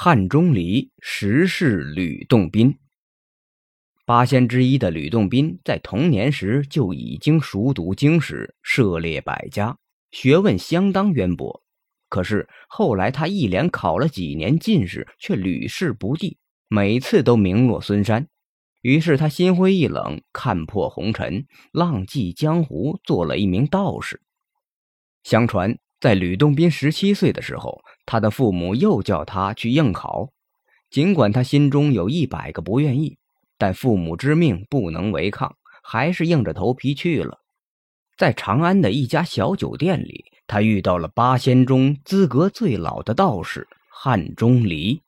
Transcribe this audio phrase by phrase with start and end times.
[0.00, 2.78] 汉钟离实是吕洞宾。
[4.06, 9.76] 八仙之一的吕洞宾，在童年时就已经熟读经史，涉猎百家，
[10.12, 11.64] 学问相当渊博。
[12.08, 16.38] 可是后来他一连考了几年进士，却屡试不第，
[16.68, 18.28] 每次都名落孙山。
[18.82, 24.22] 于是他心灰意冷，看破红尘，浪迹江湖，做了一名道士。
[25.24, 30.30] 相传，在吕洞宾十七岁的时候，他的父母又叫他去应考，
[30.90, 33.16] 尽管他心中有一百个不愿意。
[33.60, 37.40] 但父母之命不能违抗，还是硬着头皮去了。
[38.16, 45.02] 在长安的一家小酒店里，他遇到了八仙中资格最老的道士汉钟离。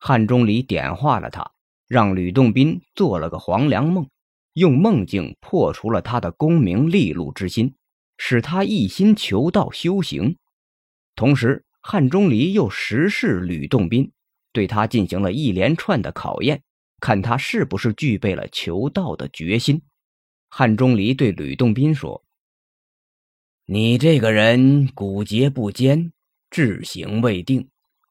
[0.00, 1.50] 汉钟离点化了他，
[1.86, 4.08] 让吕洞宾做了个黄粱梦，
[4.54, 7.74] 用梦境破除了他的功名利禄之心，
[8.18, 10.36] 使他一心求道修行。
[11.14, 14.12] 同时，汉钟离又实示吕洞宾，
[14.52, 16.62] 对他进行了一连串的考验。
[16.98, 19.82] 看他是不是具备了求道的决心。
[20.48, 22.24] 汉钟离对吕洞宾说
[23.66, 26.12] ：“你这个人骨节不坚，
[26.50, 27.68] 志行未定，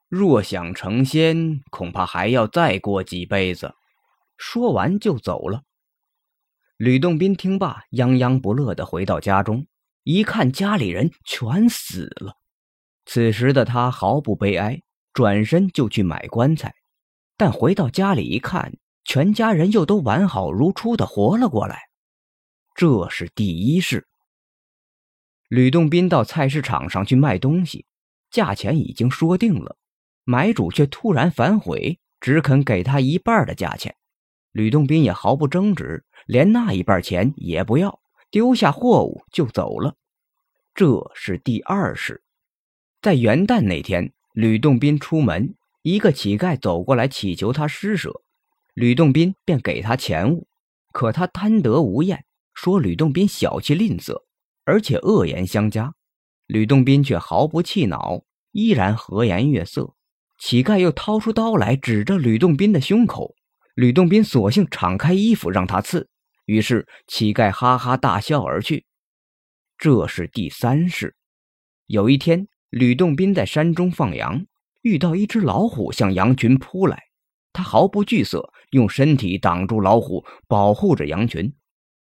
[0.07, 3.73] 若想成仙，恐怕还要再过几辈子。”
[4.37, 5.63] 说完就走了。
[6.77, 9.65] 吕洞宾听罢，泱泱不乐的回到家中，
[10.05, 12.37] 一看家里人全死了。
[13.05, 14.79] 此时的他毫不悲哀，
[15.13, 16.75] 转身就去买棺材。
[17.35, 21.89] 但回到家里一看，全家人又都完好如初的活了过来。
[22.75, 24.07] 这是第一事。
[25.47, 27.87] 吕洞宾到菜市场上去卖东西，
[28.29, 29.75] 价钱已经说定了，
[30.23, 33.95] 买主却突然反悔，只肯给他一半的价钱。
[34.51, 37.99] 吕洞宾也毫不争执，连那一半钱也不要，
[38.35, 39.95] 丢下货物就走了。
[40.73, 42.21] 这是第二事。
[43.01, 45.55] 在元旦那天，吕洞宾出门。
[45.83, 48.11] 一个乞丐走过来乞求他施舍，
[48.73, 50.49] 吕洞宾便给他钱物，
[50.91, 54.23] 可他贪得无厌，说吕洞宾小气吝啬，
[54.65, 55.93] 而且恶言相加。
[56.45, 59.93] 吕洞宾却毫不气恼，依然和颜悦色。
[60.39, 63.33] 乞丐又掏出刀来，指着吕洞宾的胸口，
[63.75, 66.09] 吕洞宾索性敞开衣服让他刺，
[66.45, 68.85] 于是乞丐哈哈大笑而去。
[69.77, 71.15] 这是第三世。
[71.87, 74.45] 有一天，吕洞宾在山中放羊。
[74.81, 77.05] 遇到一只老虎向羊群扑来，
[77.51, 81.51] 他毫不惧色，用身体挡住老虎，保护着羊群。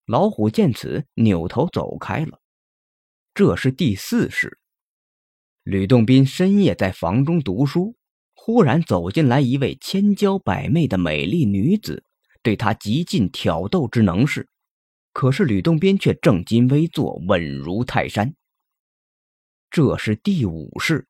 [0.06, 2.40] 老虎见此，扭头走开了。
[3.34, 4.58] 这是第四世。
[5.62, 7.96] 吕洞宾深夜在房中读书，
[8.32, 12.02] 忽然走进来一位千娇百媚的美丽女子，
[12.42, 14.48] 对他极尽挑逗之能事。
[15.12, 18.34] 可是吕洞宾却正襟危坐，稳如泰山。
[19.70, 21.06] 这是第五世。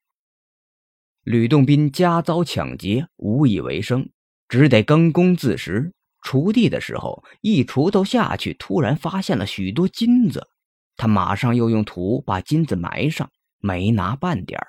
[1.23, 4.09] 吕洞宾家遭抢劫，无以为生，
[4.49, 5.93] 只得耕工自食。
[6.23, 10.49] 锄地的时候，一锄头下去，突然发现了许多金子。
[10.97, 14.67] 他马上又用土把金子埋上，没拿半点儿。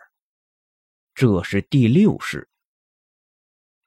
[1.14, 2.50] 这是第六世。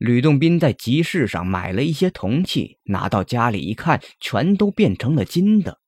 [0.05, 5.81] 吕洞宾在集市上买了一些铜器，拿到家里一看，全都变成了金的。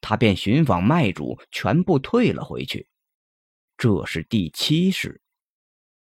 [0.00, 2.88] 他便寻访卖主，全部退了回去。
[3.76, 5.20] 这是第七世。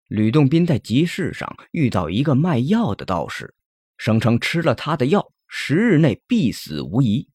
[0.10, 3.56] 吕洞宾在集市上遇到一个卖药的道士，
[3.98, 7.30] 声称吃了他的药，十日内必死无疑。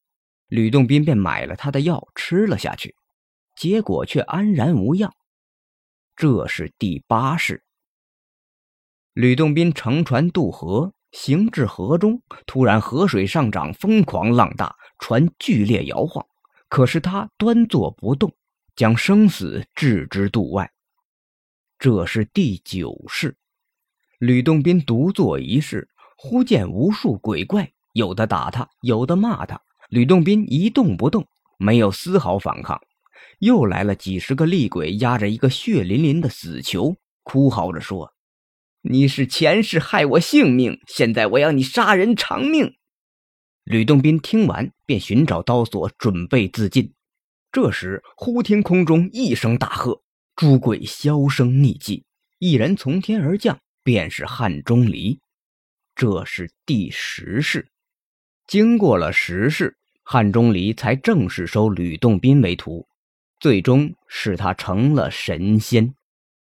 [0.49, 2.95] 吕洞宾便买了他的药吃了下去，
[3.57, 5.11] 结果却安然无恙。
[6.15, 7.65] 这是第八世。
[9.21, 16.25] 吕洞宾乘船渡河，行至河中，突然河水上涨，疯狂浪大，船剧烈摇晃。
[16.71, 18.35] 可是他端坐不动，
[18.75, 20.71] 将生死置之度外。
[21.79, 23.37] 这是第九世，
[24.19, 25.87] 吕洞宾独坐一室，
[26.17, 29.61] 忽见无数鬼怪，有的打他，有的骂他。
[29.91, 31.27] 吕洞宾一动不动，
[31.59, 32.81] 没有丝毫反抗。
[33.41, 38.11] 又来了几十个厉鬼，压着一个血淋淋的死囚，哭嚎着说
[38.83, 42.77] ：“你是前世害我性命，现在我要你杀人偿命。”
[43.65, 46.95] 吕洞宾听完，便寻找刀索，准备自尽。
[47.53, 50.03] 这时，忽听空中一声大喝。
[50.35, 52.05] 诸鬼销声匿迹，
[52.39, 55.21] 一人从天而降，便是汉钟离。
[55.95, 57.69] 这是第十世。
[58.47, 62.89] 经过了十世，汉钟离才正式收吕洞宾为徒，
[63.39, 65.95] 最终使他成了神仙。